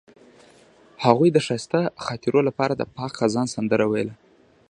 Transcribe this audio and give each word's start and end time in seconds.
هغې 1.05 1.29
د 1.33 1.37
ښایسته 1.45 1.81
خاطرو 2.05 2.39
لپاره 2.47 2.73
د 2.75 2.83
پاک 2.95 3.11
خزان 3.19 3.47
سندره 3.55 3.85
ویله. 3.87 4.15